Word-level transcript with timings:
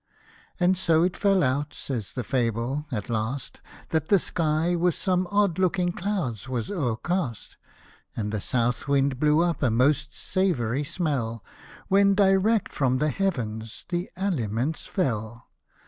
And 0.59 0.79
so 0.79 1.03
it 1.03 1.15
fell 1.15 1.43
out, 1.43 1.75
says 1.75 2.13
the 2.13 2.23
fable, 2.23 2.87
at 2.91 3.07
last 3.07 3.61
That 3.89 4.07
the 4.07 4.17
sky 4.17 4.75
with 4.75 4.95
some 4.95 5.27
odd 5.29 5.59
looking 5.59 5.91
clouds 5.91 6.49
was 6.49 6.71
o'ermt,. 6.71 7.55
And 8.15 8.31
the 8.31 8.41
south 8.41 8.87
wind 8.87 9.19
blew 9.19 9.41
up 9.41 9.61
a 9.61 9.69
most 9.69 10.11
savoury 10.15 10.83
smell, 10.83 11.45
When 11.87 12.15
direct 12.15 12.73
from 12.73 12.97
the 12.97 13.11
heavens 13.11 13.85
the 13.89 14.09
aliments 14.15 14.87
fell 14.87 15.45